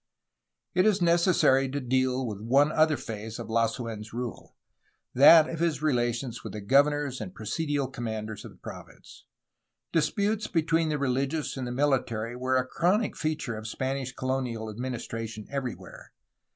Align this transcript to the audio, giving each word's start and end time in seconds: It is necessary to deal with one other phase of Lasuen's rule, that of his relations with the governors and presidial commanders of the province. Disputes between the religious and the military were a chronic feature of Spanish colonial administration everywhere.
It 0.73 0.87
is 0.87 0.99
necessary 0.99 1.69
to 1.69 1.79
deal 1.79 2.25
with 2.25 2.41
one 2.41 2.71
other 2.71 2.97
phase 2.97 3.37
of 3.37 3.51
Lasuen's 3.51 4.13
rule, 4.13 4.55
that 5.13 5.47
of 5.47 5.59
his 5.59 5.83
relations 5.83 6.43
with 6.43 6.53
the 6.53 6.59
governors 6.59 7.21
and 7.21 7.35
presidial 7.35 7.85
commanders 7.87 8.43
of 8.43 8.49
the 8.49 8.57
province. 8.57 9.25
Disputes 9.91 10.47
between 10.47 10.89
the 10.89 10.97
religious 10.97 11.55
and 11.55 11.67
the 11.67 11.71
military 11.71 12.35
were 12.35 12.57
a 12.57 12.65
chronic 12.65 13.15
feature 13.15 13.55
of 13.55 13.67
Spanish 13.67 14.11
colonial 14.11 14.71
administration 14.71 15.45
everywhere. 15.51 16.11